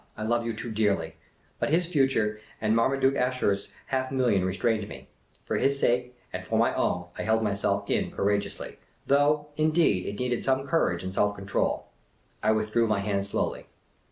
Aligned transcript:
I 0.17 0.23
love 0.23 0.47
you 0.47 0.53
too 0.53 0.71
dearly!" 0.71 1.15
But 1.59 1.69
his 1.69 1.85
future 1.87 2.41
and 2.59 2.75
Marmaduke 2.75 3.15
Ashurst's 3.15 3.71
half 3.85 4.11
million 4.11 4.43
restrained 4.43 4.87
me; 4.89 5.09
for 5.43 5.57
his 5.57 5.77
sake 5.77 6.17
and 6.33 6.43
for 6.43 6.57
my 6.57 6.73
own 6.73 7.09
I 7.19 7.21
held 7.21 7.43
myself 7.43 7.87
in 7.87 8.09
courageously; 8.09 8.79
though, 9.05 9.49
indeed, 9.57 10.07
it 10.07 10.17
needed 10.17 10.43
some 10.43 10.65
courage 10.65 11.03
and 11.03 11.13
self 11.13 11.35
control. 11.35 11.85
I 12.41 12.51
withdrew 12.51 12.87
my 12.87 13.01
hand 13.01 13.27
slowly. 13.27 13.67